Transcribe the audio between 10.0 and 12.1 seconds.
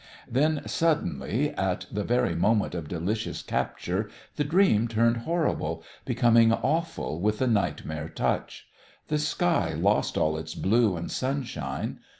all its blue and sunshine.